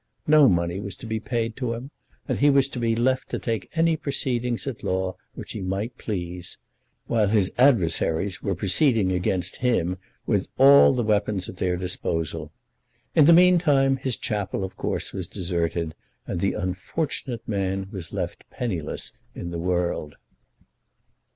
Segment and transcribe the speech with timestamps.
[0.25, 1.91] No money was to be paid to him,
[2.27, 5.95] and he was to be left to take any proceedings at law which he might
[5.99, 6.57] please,
[7.05, 12.51] while his adversaries were proceeding against him with all the weapons at their disposal.
[13.13, 15.93] In the meantime his chapel was of course deserted,
[16.25, 20.15] and the unfortunate man was left penniless in the world.